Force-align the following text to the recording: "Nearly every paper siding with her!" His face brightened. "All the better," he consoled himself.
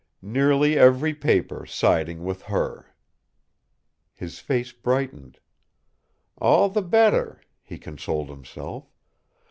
"Nearly 0.23 0.79
every 0.79 1.13
paper 1.13 1.63
siding 1.67 2.23
with 2.23 2.41
her!" 2.45 2.95
His 4.15 4.39
face 4.39 4.71
brightened. 4.71 5.37
"All 6.39 6.69
the 6.69 6.81
better," 6.81 7.39
he 7.61 7.77
consoled 7.77 8.29
himself. 8.29 8.87